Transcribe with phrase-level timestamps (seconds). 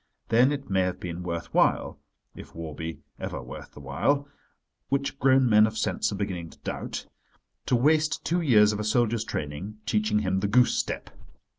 [0.29, 5.67] Then it may have been worth while—if war be ever worth the while—which grown men
[5.67, 10.39] of sense are beginning to doubt—to waste two years of a soldier's training, teaching him
[10.39, 11.11] the goose step.